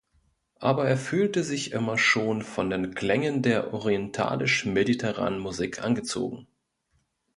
Aber 0.59 0.87
er 0.89 0.97
fühlte 0.97 1.43
sich 1.43 1.73
immer 1.73 1.95
schon 1.95 2.41
von 2.41 2.71
den 2.71 2.95
Klängen 2.95 3.43
der 3.43 3.71
orientalisch-mediterranen 3.71 5.37
Musik 5.37 5.83
angezogen. 5.83 6.47